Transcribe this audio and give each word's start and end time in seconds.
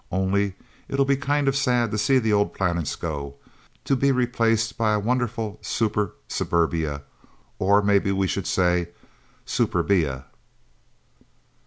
Only, 0.11 0.55
it'll 0.87 1.05
be 1.05 1.15
kind 1.15 1.47
of 1.47 1.55
sad 1.55 1.91
to 1.91 1.97
see 1.99 2.17
the 2.17 2.33
old 2.33 2.55
planets 2.55 2.95
go 2.95 3.35
to 3.85 3.95
be 3.95 4.11
replaced 4.11 4.75
by 4.75 4.93
a 4.95 4.99
wonderful 4.99 5.59
super 5.61 6.15
suburbia. 6.27 7.03
Or 7.59 7.83
maybe 7.83 8.11
we 8.11 8.25
should 8.25 8.47
say, 8.47 8.87
superbia." 9.45 10.25